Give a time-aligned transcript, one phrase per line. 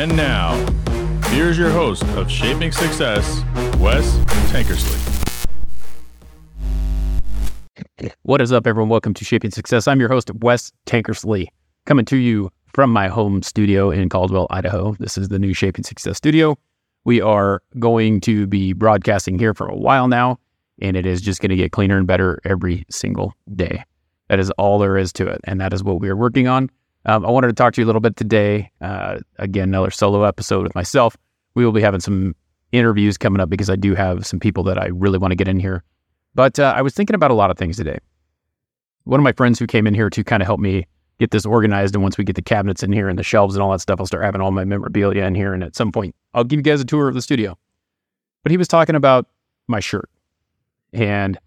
[0.00, 0.56] And now,
[1.26, 3.44] here's your host of Shaping Success,
[3.76, 4.16] Wes
[4.50, 4.96] Tankersley.
[8.22, 8.88] What is up, everyone?
[8.88, 9.86] Welcome to Shaping Success.
[9.86, 11.48] I'm your host, Wes Tankersley,
[11.84, 14.96] coming to you from my home studio in Caldwell, Idaho.
[14.98, 16.56] This is the new Shaping Success studio.
[17.04, 20.38] We are going to be broadcasting here for a while now,
[20.80, 23.84] and it is just going to get cleaner and better every single day.
[24.30, 26.70] That is all there is to it, and that is what we are working on.
[27.06, 28.70] Um, I wanted to talk to you a little bit today.
[28.80, 31.16] Uh, again, another solo episode with myself.
[31.54, 32.34] We will be having some
[32.72, 35.48] interviews coming up because I do have some people that I really want to get
[35.48, 35.82] in here.
[36.34, 37.98] But uh, I was thinking about a lot of things today.
[39.04, 40.86] One of my friends who came in here to kind of help me
[41.18, 43.62] get this organized, and once we get the cabinets in here and the shelves and
[43.62, 45.52] all that stuff, I'll start having all my memorabilia in here.
[45.52, 47.58] And at some point, I'll give you guys a tour of the studio.
[48.42, 49.26] But he was talking about
[49.66, 50.08] my shirt.
[50.92, 51.38] And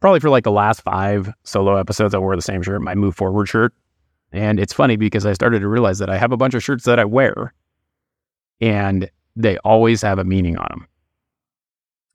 [0.00, 3.16] probably for like the last five solo episodes, I wore the same shirt, my Move
[3.16, 3.74] Forward shirt.
[4.32, 6.84] And it's funny because I started to realize that I have a bunch of shirts
[6.84, 7.52] that I wear
[8.60, 10.86] and they always have a meaning on them.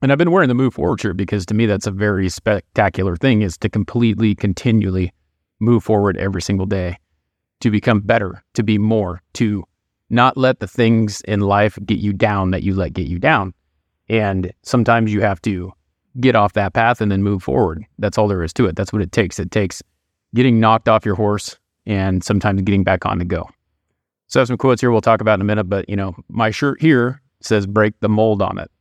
[0.02, 3.16] And I've been wearing the Move Forward shirt because to me, that's a very spectacular
[3.16, 5.14] thing is to completely, continually
[5.60, 6.98] move forward every single day,
[7.60, 9.64] to become better, to be more, to
[10.10, 13.54] not let the things in life get you down that you let get you down.
[14.10, 15.72] And sometimes you have to
[16.20, 17.86] get off that path and then move forward.
[18.00, 18.76] That's all there is to it.
[18.76, 19.40] That's what it takes.
[19.40, 19.84] It takes
[20.34, 23.50] getting knocked off your horse and sometimes getting back on to go.
[24.28, 26.16] So I have some quotes here we'll talk about in a minute, but you know,
[26.30, 28.72] my shirt here says break the mold on it.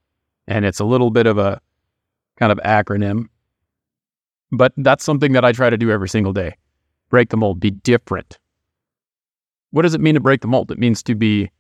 [0.47, 1.61] And it's a little bit of a
[2.39, 3.29] kind of acronym.
[4.53, 6.57] But that's something that I try to do every single day.
[7.09, 8.39] Break the mold, be different.
[9.71, 10.71] What does it mean to break the mold?
[10.71, 11.51] It means to be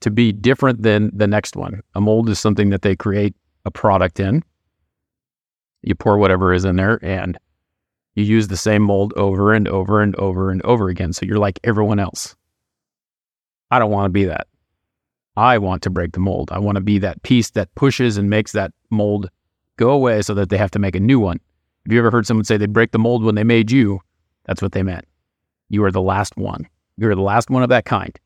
[0.00, 1.82] to be different than the next one.
[1.94, 3.34] A mold is something that they create
[3.66, 4.42] a product in.
[5.82, 7.38] You pour whatever is in there and
[8.20, 11.12] you use the same mold over and over and over and over again.
[11.12, 12.36] So you're like everyone else.
[13.70, 14.46] I don't want to be that.
[15.36, 16.50] I want to break the mold.
[16.52, 19.30] I want to be that piece that pushes and makes that mold
[19.76, 21.40] go away so that they have to make a new one.
[21.86, 24.00] Have you ever heard someone say they break the mold when they made you?
[24.46, 25.06] That's what they meant.
[25.68, 26.68] You are the last one.
[26.96, 28.18] You're the last one of that kind.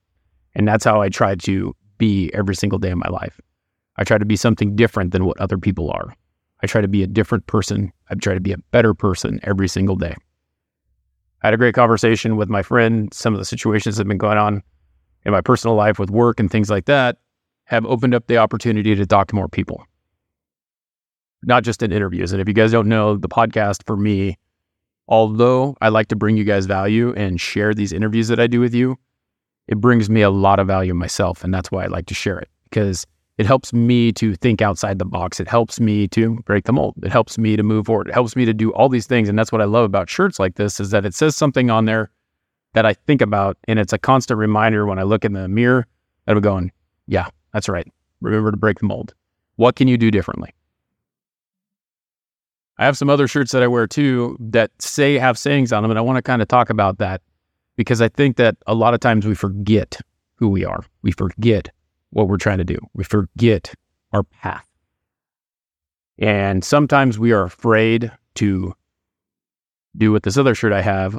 [0.54, 3.40] And that's how I try to be every single day of my life.
[3.96, 6.16] I try to be something different than what other people are.
[6.64, 7.92] I try to be a different person.
[8.08, 10.14] I try to be a better person every single day.
[11.42, 13.12] I had a great conversation with my friend.
[13.12, 14.62] Some of the situations that have been going on
[15.26, 17.18] in my personal life with work and things like that
[17.64, 19.84] have opened up the opportunity to talk to more people,
[21.42, 22.32] not just in interviews.
[22.32, 24.38] And if you guys don't know, the podcast for me,
[25.06, 28.60] although I like to bring you guys value and share these interviews that I do
[28.60, 28.96] with you,
[29.68, 31.44] it brings me a lot of value myself.
[31.44, 33.06] And that's why I like to share it because
[33.36, 35.40] it helps me to think outside the box.
[35.40, 36.94] It helps me to break the mold.
[37.02, 38.08] It helps me to move forward.
[38.08, 39.28] It helps me to do all these things.
[39.28, 41.84] And that's what I love about shirts like this is that it says something on
[41.84, 42.10] there
[42.74, 43.56] that I think about.
[43.66, 45.86] And it's a constant reminder when I look in the mirror
[46.26, 46.70] that I'm going,
[47.06, 47.90] yeah, that's right.
[48.20, 49.14] Remember to break the mold.
[49.56, 50.54] What can you do differently?
[52.78, 55.90] I have some other shirts that I wear too that say have sayings on them.
[55.90, 57.20] And I want to kind of talk about that
[57.76, 60.00] because I think that a lot of times we forget
[60.36, 60.84] who we are.
[61.02, 61.70] We forget
[62.14, 62.78] what we're trying to do.
[62.94, 63.74] We forget
[64.12, 64.66] our path.
[66.18, 68.72] And sometimes we are afraid to
[69.96, 71.18] do what this other shirt I have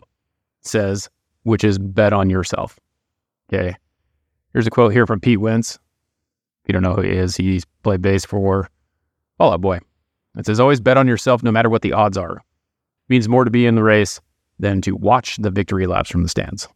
[0.62, 1.10] says,
[1.44, 2.80] which is bet on yourself.
[3.54, 3.76] Okay.
[4.54, 5.76] Here's a quote here from Pete Wentz.
[5.76, 8.70] If you don't know who he is, he's played bass for
[9.38, 9.80] Fall Out Boy.
[10.38, 12.38] It says, always bet on yourself no matter what the odds are.
[12.38, 14.20] It means more to be in the race
[14.60, 16.70] than to watch the victory laps from the stands.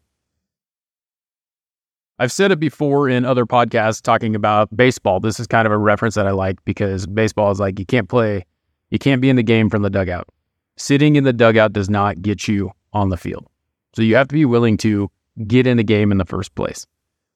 [2.22, 5.22] I've said it before in other podcasts talking about baseball.
[5.22, 8.10] This is kind of a reference that I like because baseball is like you can't
[8.10, 8.46] play,
[8.90, 10.28] you can't be in the game from the dugout.
[10.76, 13.48] Sitting in the dugout does not get you on the field.
[13.94, 15.10] So you have to be willing to
[15.48, 16.86] get in the game in the first place.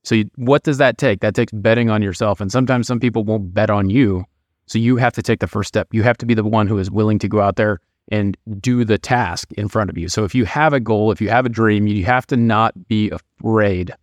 [0.04, 1.22] So you, what does that take?
[1.22, 2.42] That takes betting on yourself.
[2.42, 4.26] And sometimes some people won't bet on you.
[4.66, 5.88] So you have to take the first step.
[5.94, 7.80] You have to be the one who is willing to go out there
[8.10, 10.10] and do the task in front of you.
[10.10, 12.90] So if you have a goal, if you have a dream, you have to not
[12.90, 13.94] be afraid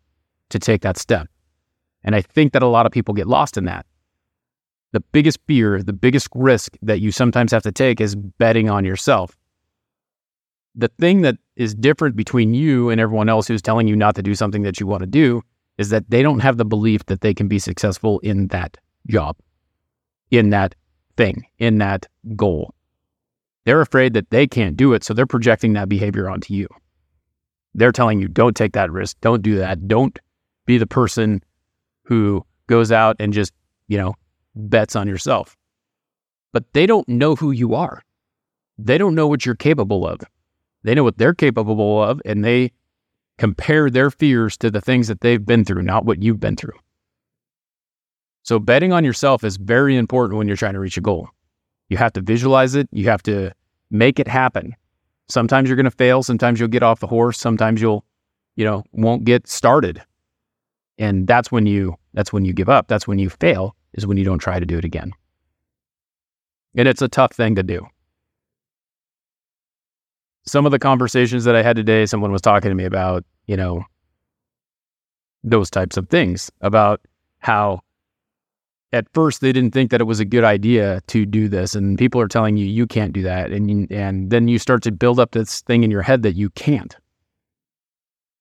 [0.50, 1.28] to take that step.
[2.02, 3.86] And I think that a lot of people get lost in that.
[4.92, 8.84] The biggest fear, the biggest risk that you sometimes have to take is betting on
[8.84, 9.36] yourself.
[10.74, 14.22] The thing that is different between you and everyone else who's telling you not to
[14.22, 15.42] do something that you want to do
[15.78, 18.76] is that they don't have the belief that they can be successful in that
[19.08, 19.36] job,
[20.30, 20.74] in that
[21.16, 22.06] thing, in that
[22.36, 22.74] goal.
[23.64, 26.68] They're afraid that they can't do it, so they're projecting that behavior onto you.
[27.74, 30.18] They're telling you, don't take that risk, don't do that, don't
[30.70, 31.42] be the person
[32.04, 33.52] who goes out and just,
[33.88, 34.14] you know,
[34.54, 35.56] bets on yourself.
[36.52, 38.02] But they don't know who you are.
[38.78, 40.20] They don't know what you're capable of.
[40.82, 42.72] They know what they're capable of, and they
[43.40, 46.78] Compare their fears to the things that they've been through, not what you've been through.
[48.42, 51.26] So, betting on yourself is very important when you're trying to reach a goal.
[51.88, 53.52] You have to visualize it, you have to
[53.90, 54.76] make it happen.
[55.30, 58.04] Sometimes you're going to fail, sometimes you'll get off the horse, sometimes you'll,
[58.56, 60.02] you know, won't get started.
[61.00, 62.86] And that's when you that's when you give up.
[62.86, 65.12] That's when you fail is when you don't try to do it again.
[66.76, 67.84] And it's a tough thing to do.
[70.46, 73.56] Some of the conversations that I had today, someone was talking to me about, you
[73.56, 73.82] know,
[75.42, 77.00] those types of things about
[77.38, 77.80] how
[78.92, 81.98] at first they didn't think that it was a good idea to do this and
[81.98, 85.18] people are telling you you can't do that and and then you start to build
[85.18, 86.96] up this thing in your head that you can't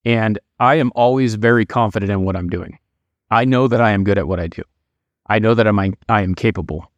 [0.04, 2.78] and i am always very confident in what i'm doing.
[3.32, 4.64] I know that i am good at what i do.
[5.28, 6.92] I know that i'm i am capable.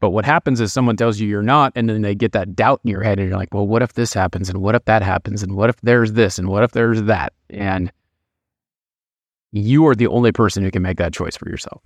[0.00, 2.80] But what happens is someone tells you you're not and then they get that doubt
[2.84, 5.02] in your head and you're like well what if this happens and what if that
[5.02, 7.32] happens and what if there's this and what if there's that?
[7.50, 7.92] And
[9.52, 11.82] you are the only person who can make that choice for yourself.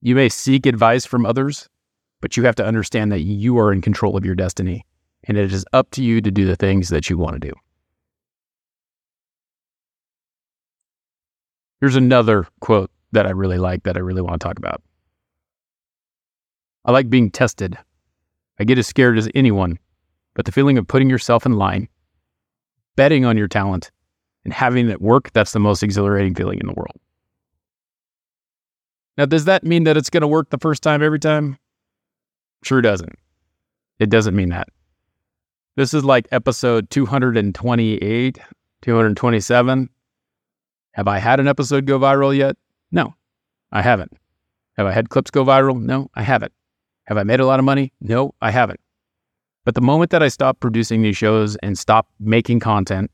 [0.00, 1.68] You may seek advice from others,
[2.20, 4.84] but you have to understand that you are in control of your destiny
[5.24, 7.54] and it is up to you to do the things that you want to do.
[11.84, 14.82] Here's another quote that I really like that I really want to talk about.
[16.86, 17.76] I like being tested.
[18.58, 19.78] I get as scared as anyone,
[20.32, 21.90] but the feeling of putting yourself in line,
[22.96, 23.90] betting on your talent,
[24.44, 26.98] and having it work, that's the most exhilarating feeling in the world.
[29.18, 31.58] Now, does that mean that it's going to work the first time every time?
[32.62, 33.12] Sure doesn't.
[33.98, 34.68] It doesn't mean that.
[35.76, 38.38] This is like episode 228,
[38.80, 39.90] 227.
[40.94, 42.56] Have I had an episode go viral yet?
[42.92, 43.14] No,
[43.72, 44.12] I haven't.
[44.76, 45.80] Have I had clips go viral?
[45.80, 46.52] No, I haven't.
[47.04, 47.92] Have I made a lot of money?
[48.00, 48.78] No, I haven't.
[49.64, 53.10] But the moment that I stop producing these shows and stop making content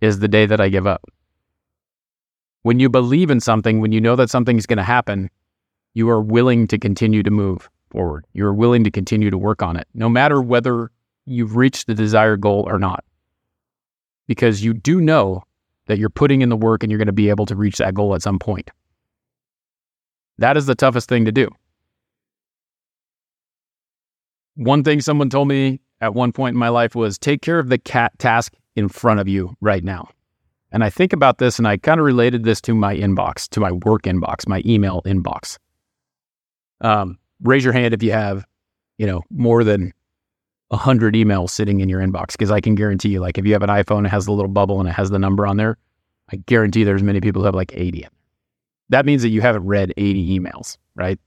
[0.00, 1.04] is the day that I give up.
[2.62, 5.30] When you believe in something, when you know that something is going to happen,
[5.94, 8.24] you are willing to continue to move forward.
[8.32, 10.90] You're willing to continue to work on it, no matter whether
[11.26, 13.04] you've reached the desired goal or not.
[14.26, 15.44] Because you do know
[15.90, 17.94] that you're putting in the work and you're going to be able to reach that
[17.94, 18.70] goal at some point.
[20.38, 21.48] That is the toughest thing to do.
[24.54, 27.68] One thing someone told me at one point in my life was take care of
[27.68, 30.08] the cat task in front of you right now.
[30.70, 33.60] And I think about this and I kind of related this to my inbox, to
[33.60, 35.58] my work inbox, my email inbox.
[36.80, 38.46] Um, raise your hand if you have,
[38.96, 39.92] you know, more than
[40.70, 42.32] a hundred emails sitting in your inbox.
[42.32, 44.50] Because I can guarantee you, like, if you have an iPhone, it has the little
[44.50, 45.76] bubble and it has the number on there.
[46.32, 48.06] I guarantee there's many people who have like 80.
[48.88, 51.18] That means that you haven't read 80 emails, right?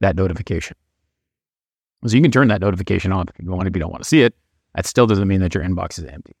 [0.00, 0.76] That notification.
[2.06, 4.08] So you can turn that notification off if you want, if you don't want to
[4.08, 4.34] see it.
[4.74, 6.34] That still doesn't mean that your inbox is empty.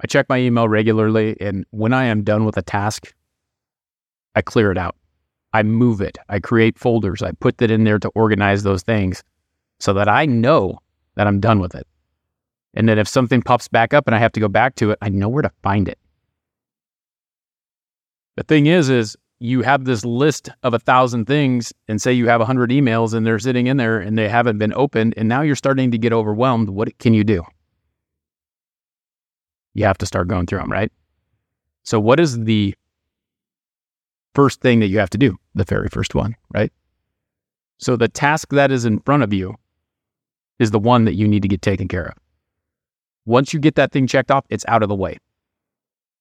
[0.00, 3.14] I check my email regularly, and when I am done with a task,
[4.34, 4.96] I clear it out.
[5.52, 6.18] I move it.
[6.28, 7.22] I create folders.
[7.22, 9.22] I put that in there to organize those things
[9.78, 10.80] so that I know
[11.16, 11.86] that I'm done with it.
[12.74, 14.98] And then if something pops back up and I have to go back to it,
[15.00, 15.98] I know where to find it.
[18.36, 22.28] The thing is, is you have this list of a thousand things and say you
[22.28, 25.14] have a hundred emails and they're sitting in there and they haven't been opened.
[25.16, 26.70] And now you're starting to get overwhelmed.
[26.70, 27.44] What can you do?
[29.74, 30.90] You have to start going through them, right?
[31.82, 32.74] So what is the
[34.34, 36.72] first thing that you have to do, the very first one, right?
[37.78, 39.56] So the task that is in front of you
[40.58, 42.14] is the one that you need to get taken care of.
[43.26, 45.18] Once you get that thing checked off, it's out of the way.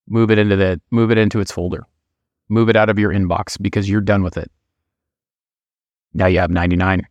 [0.07, 1.83] Move it into the move it into its folder.
[2.49, 4.51] Move it out of your inbox because you're done with it.
[6.13, 7.07] Now you have 99.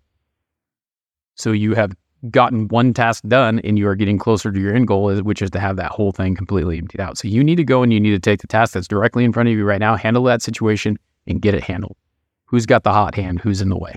[1.34, 1.92] So you have
[2.30, 5.50] gotten one task done and you are getting closer to your end goal, which is
[5.50, 7.18] to have that whole thing completely emptied out.
[7.18, 9.32] So you need to go and you need to take the task that's directly in
[9.32, 11.96] front of you right now, handle that situation and get it handled.
[12.46, 13.40] Who's got the hot hand?
[13.40, 13.94] Who's in the way?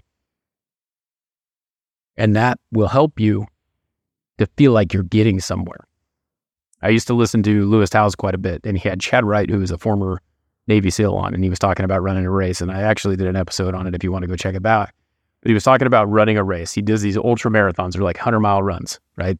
[2.18, 3.46] And that will help you
[4.38, 5.86] to feel like you're getting somewhere.
[6.82, 9.50] I used to listen to Lewis Howes quite a bit, and he had Chad Wright,
[9.50, 10.22] who was a former
[10.68, 12.62] Navy SEAL, on, and he was talking about running a race.
[12.62, 14.66] And I actually did an episode on it if you want to go check it
[14.66, 14.90] out
[15.46, 16.74] but he was talking about running a race.
[16.74, 19.38] He does these ultra marathons, they're like 100 mile runs, right?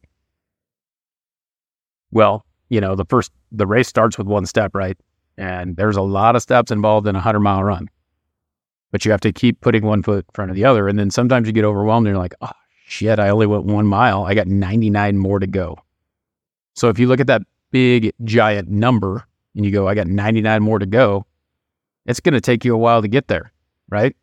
[2.12, 4.96] Well, you know, the first, the race starts with one step, right?
[5.36, 7.88] And there's a lot of steps involved in a 100 mile run,
[8.92, 10.86] but you have to keep putting one foot in front of the other.
[10.86, 12.52] And then sometimes you get overwhelmed and you're like, oh,
[12.86, 14.24] shit, I only went one mile.
[14.24, 15.76] I got 99 more to go.
[16.74, 20.62] So if you look at that big, giant number and you go, I got 99
[20.62, 21.26] more to go,
[22.06, 23.52] it's going to take you a while to get there,
[23.88, 24.14] right?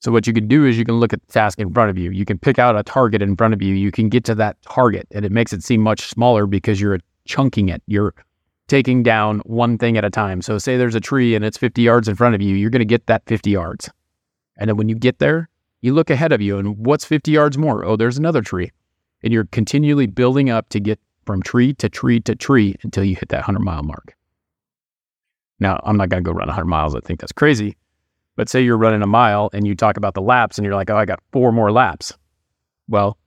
[0.00, 1.98] So what you can do is you can look at the task in front of
[1.98, 2.10] you.
[2.10, 3.74] You can pick out a target in front of you.
[3.74, 6.98] You can get to that target and it makes it seem much smaller because you're
[7.26, 7.82] chunking it.
[7.86, 8.14] You're
[8.66, 10.40] taking down one thing at a time.
[10.40, 12.80] So, say there's a tree and it's 50 yards in front of you, you're going
[12.80, 13.90] to get that 50 yards.
[14.56, 15.48] And then when you get there,
[15.82, 17.84] you look ahead of you and what's 50 yards more?
[17.84, 18.70] Oh, there's another tree.
[19.22, 23.16] And you're continually building up to get from tree to tree to tree until you
[23.16, 24.14] hit that 100 mile mark.
[25.60, 26.94] Now, I'm not going to go run 100 miles.
[26.94, 27.76] I think that's crazy.
[28.36, 30.90] But say you're running a mile and you talk about the laps and you're like,
[30.90, 32.16] oh, I got four more laps.
[32.88, 33.18] Well,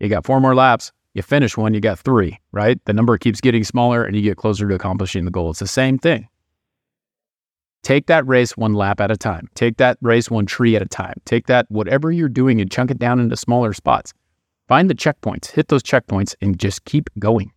[0.00, 0.90] you got four more laps.
[1.12, 2.84] You finish one, you got three, right?
[2.86, 5.50] The number keeps getting smaller and you get closer to accomplishing the goal.
[5.50, 6.28] It's the same thing.
[7.84, 9.46] Take that race one lap at a time.
[9.54, 11.14] Take that race one tree at a time.
[11.26, 14.14] Take that, whatever you're doing, and chunk it down into smaller spots.
[14.68, 17.52] Find the checkpoints, hit those checkpoints, and just keep going.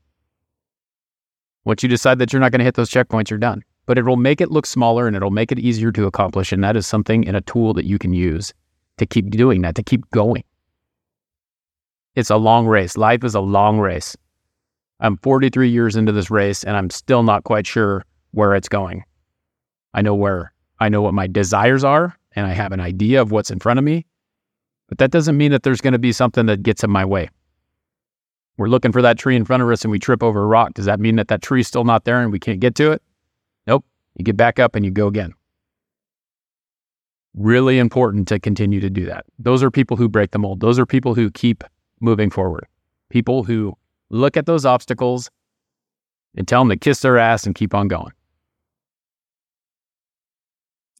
[1.63, 3.63] Once you decide that you're not going to hit those checkpoints, you're done.
[3.86, 6.51] But it'll make it look smaller and it'll make it easier to accomplish.
[6.51, 8.53] And that is something and a tool that you can use
[8.98, 10.43] to keep doing that, to keep going.
[12.15, 12.98] It's a long race.
[12.98, 14.17] Life is a long race.
[15.00, 19.05] I'm 43 years into this race and I'm still not quite sure where it's going.
[19.98, 23.32] I know where, I know what my desires are and I have an idea of
[23.32, 24.06] what's in front of me.
[24.88, 27.32] But that doesn't mean that there's going to be something that gets in my way.
[28.60, 30.75] We're looking for that tree in front of us and we trip over a rock.
[30.75, 33.01] Does that mean that that tree's still not there and we can't get to it?
[33.66, 33.86] Nope.
[34.16, 35.34] You get back up and you go again.
[37.34, 39.25] Really important to continue to do that.
[39.39, 40.60] Those are people who break the mold.
[40.60, 41.63] Those are people who keep
[42.01, 42.68] moving forward.
[43.10, 43.75] People who
[44.12, 45.32] look at those obstacles
[46.36, 48.12] and tell them to kiss their ass and keep on going.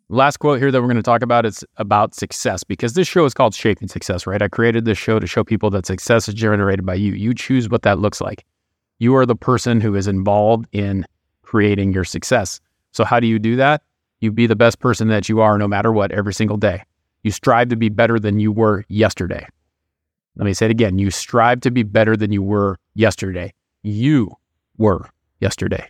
[0.10, 3.26] Last quote here that we're going to talk about is about success because this show
[3.26, 4.42] is called Shaping Success, right?
[4.42, 7.12] I created this show to show people that success is generated by you.
[7.12, 8.46] You choose what that looks like.
[9.00, 11.06] You are the person who is involved in
[11.42, 12.62] creating your success.
[12.94, 13.84] So, how do you do that?
[14.22, 16.84] You be the best person that you are no matter what every single day.
[17.24, 19.46] You strive to be better than you were yesterday.
[20.38, 20.98] Let me say it again.
[21.00, 23.54] You strive to be better than you were yesterday.
[23.84, 24.32] You
[24.78, 25.10] were
[25.42, 25.90] yesterday.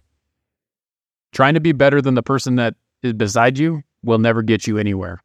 [1.33, 4.77] Trying to be better than the person that is beside you will never get you
[4.77, 5.21] anywhere.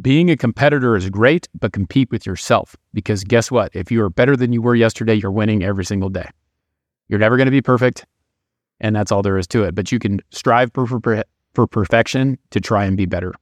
[0.00, 3.74] Being a competitor is great, but compete with yourself because guess what?
[3.74, 6.28] If you are better than you were yesterday, you're winning every single day.
[7.08, 8.04] You're never going to be perfect,
[8.80, 9.74] and that's all there is to it.
[9.74, 13.32] But you can strive for, for, for perfection to try and be better.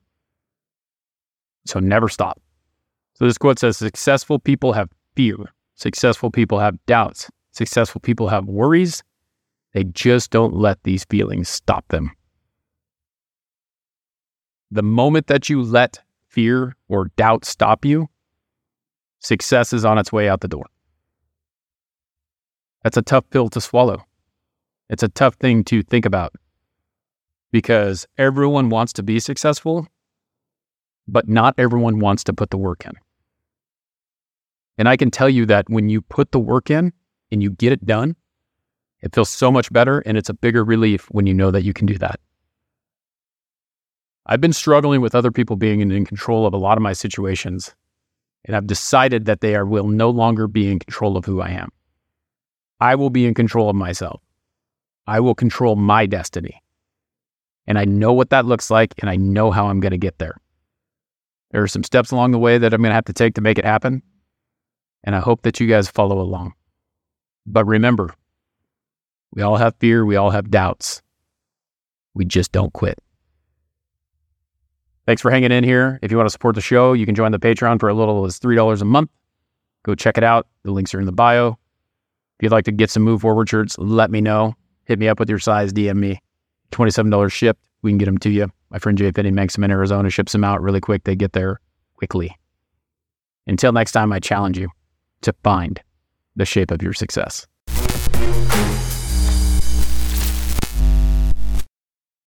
[1.66, 2.40] So never stop.
[3.14, 5.37] So this quote says successful people have fear,
[5.75, 9.02] successful people have doubts, successful people have worries.
[9.73, 12.12] They just don't let these feelings stop them.
[14.75, 18.09] The moment that you let fear or doubt stop you,
[19.21, 20.66] success is on its way out the door.
[22.83, 24.04] That's a tough pill to swallow.
[24.90, 26.33] It's a tough thing to think about
[27.52, 29.87] because everyone wants to be successful,
[31.07, 32.95] but not everyone wants to put the work in.
[34.76, 36.93] And I can tell you that when you put the work in
[37.31, 38.16] and you get it done,
[39.02, 41.73] it feels so much better and it's a bigger relief when you know that you
[41.73, 42.19] can do that.
[44.26, 47.75] I've been struggling with other people being in control of a lot of my situations,
[48.45, 51.50] and I've decided that they are will no longer be in control of who I
[51.50, 51.71] am.
[52.81, 54.23] I will be in control of myself.
[55.07, 56.62] I will control my destiny.
[57.66, 60.19] And I know what that looks like, and I know how I'm going to get
[60.19, 60.40] there.
[61.50, 63.40] There are some steps along the way that I'm going to have to take to
[63.40, 64.02] make it happen.
[65.02, 66.54] And I hope that you guys follow along.
[67.47, 68.14] But remember,
[69.33, 71.02] we all have fear, we all have doubts.
[72.14, 72.99] We just don't quit.
[75.06, 75.99] Thanks for hanging in here.
[76.02, 78.25] If you want to support the show, you can join the Patreon for a little
[78.25, 79.11] as $3 a month.
[79.82, 80.46] Go check it out.
[80.62, 81.58] The links are in the bio.
[82.38, 84.54] If you'd like to get some Move Forward shirts, let me know.
[84.87, 86.20] Hit me up with your size, DM me.
[86.73, 87.62] $27 shipped.
[87.82, 88.50] We can get them to you.
[88.70, 91.04] My friend Jay Finney makes them in Arizona, ships them out really quick.
[91.04, 91.61] They get there
[91.96, 92.34] quickly.
[93.46, 94.70] Until next time, I challenge you
[95.20, 95.80] to find
[96.34, 97.46] the shape of your success.